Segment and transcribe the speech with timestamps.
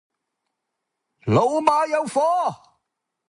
[1.25, 2.21] 老馬有火